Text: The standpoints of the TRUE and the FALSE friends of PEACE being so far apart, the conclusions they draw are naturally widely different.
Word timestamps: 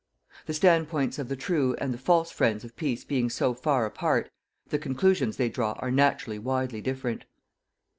The 0.47 0.55
standpoints 0.55 1.19
of 1.19 1.29
the 1.29 1.35
TRUE 1.35 1.75
and 1.75 1.93
the 1.93 1.97
FALSE 1.99 2.31
friends 2.31 2.63
of 2.63 2.75
PEACE 2.75 3.03
being 3.03 3.29
so 3.29 3.53
far 3.53 3.85
apart, 3.85 4.31
the 4.69 4.79
conclusions 4.79 5.37
they 5.37 5.47
draw 5.47 5.73
are 5.73 5.91
naturally 5.91 6.39
widely 6.39 6.81
different. 6.81 7.25